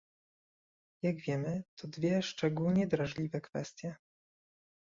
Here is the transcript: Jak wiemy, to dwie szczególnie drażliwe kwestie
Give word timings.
Jak 1.03 1.15
wiemy, 1.17 1.63
to 1.75 1.87
dwie 1.87 2.21
szczególnie 2.21 2.87
drażliwe 2.87 3.41
kwestie 3.41 3.95